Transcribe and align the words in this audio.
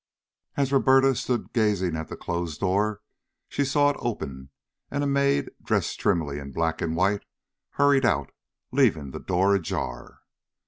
As 0.57 0.71
Roberta 0.73 1.13
stood 1.13 1.53
gazing 1.53 1.95
at 1.95 2.07
the 2.07 2.17
closed 2.17 2.59
door, 2.59 3.01
she 3.47 3.63
saw 3.63 3.91
it 3.91 3.97
open 3.99 4.49
and 4.89 5.03
a 5.03 5.05
maid, 5.05 5.51
dressed 5.61 5.99
trimly 5.99 6.39
in 6.39 6.51
black 6.51 6.81
and 6.81 6.95
white, 6.95 7.21
hurried 7.73 8.03
out, 8.03 8.31
leaving 8.71 9.11
the 9.11 9.19
door 9.19 9.53
ajar. 9.53 10.21